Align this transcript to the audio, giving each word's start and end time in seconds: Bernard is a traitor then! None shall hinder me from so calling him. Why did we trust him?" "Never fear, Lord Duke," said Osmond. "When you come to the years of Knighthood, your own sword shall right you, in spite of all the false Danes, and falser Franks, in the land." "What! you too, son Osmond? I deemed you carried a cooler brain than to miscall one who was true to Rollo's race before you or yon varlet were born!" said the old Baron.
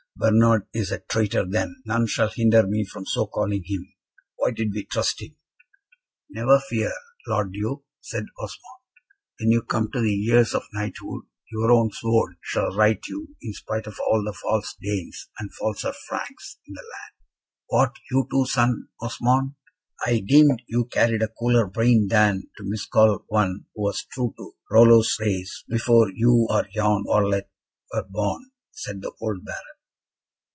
Bernard 0.17 0.67
is 0.71 0.91
a 0.91 0.99
traitor 0.99 1.43
then! 1.49 1.81
None 1.83 2.05
shall 2.05 2.29
hinder 2.29 2.67
me 2.67 2.85
from 2.85 3.07
so 3.07 3.25
calling 3.25 3.63
him. 3.65 3.91
Why 4.35 4.51
did 4.51 4.71
we 4.71 4.85
trust 4.85 5.19
him?" 5.19 5.35
"Never 6.29 6.59
fear, 6.59 6.93
Lord 7.25 7.53
Duke," 7.53 7.83
said 8.01 8.25
Osmond. 8.37 8.81
"When 9.39 9.49
you 9.49 9.63
come 9.63 9.89
to 9.91 9.99
the 9.99 10.13
years 10.13 10.53
of 10.53 10.61
Knighthood, 10.73 11.23
your 11.51 11.71
own 11.71 11.89
sword 11.91 12.35
shall 12.43 12.69
right 12.75 12.99
you, 13.07 13.35
in 13.41 13.53
spite 13.53 13.87
of 13.87 13.97
all 14.07 14.23
the 14.23 14.33
false 14.33 14.75
Danes, 14.79 15.27
and 15.39 15.51
falser 15.55 15.91
Franks, 16.07 16.59
in 16.67 16.75
the 16.75 16.83
land." 16.83 17.15
"What! 17.67 17.95
you 18.11 18.27
too, 18.29 18.45
son 18.45 18.89
Osmond? 19.01 19.55
I 20.05 20.19
deemed 20.19 20.61
you 20.67 20.85
carried 20.85 21.23
a 21.23 21.29
cooler 21.39 21.65
brain 21.65 22.09
than 22.11 22.43
to 22.59 22.63
miscall 22.63 23.25
one 23.27 23.65
who 23.73 23.81
was 23.83 24.03
true 24.11 24.35
to 24.37 24.51
Rollo's 24.69 25.17
race 25.19 25.63
before 25.67 26.11
you 26.13 26.45
or 26.47 26.67
yon 26.75 27.05
varlet 27.07 27.49
were 27.91 28.05
born!" 28.07 28.51
said 28.71 29.01
the 29.01 29.11
old 29.19 29.45
Baron. 29.45 29.57